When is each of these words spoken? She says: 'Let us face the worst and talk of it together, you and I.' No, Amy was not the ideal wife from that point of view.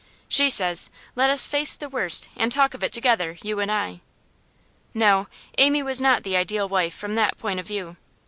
She 0.27 0.49
says: 0.49 0.89
'Let 1.15 1.29
us 1.29 1.45
face 1.45 1.75
the 1.75 1.87
worst 1.87 2.27
and 2.35 2.51
talk 2.51 2.73
of 2.73 2.83
it 2.83 2.91
together, 2.91 3.37
you 3.43 3.59
and 3.59 3.71
I.' 3.71 4.01
No, 4.95 5.27
Amy 5.59 5.83
was 5.83 6.01
not 6.01 6.23
the 6.23 6.35
ideal 6.35 6.67
wife 6.67 6.95
from 6.95 7.13
that 7.13 7.37
point 7.37 7.59
of 7.59 7.67
view. 7.67 7.97